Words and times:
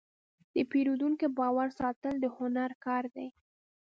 د 0.53 0.55
پیرودونکي 0.71 1.27
باور 1.37 1.69
ساتل 1.79 2.13
د 2.19 2.25
هنر 2.37 2.71
کار 2.85 3.03
دی. 3.15 3.27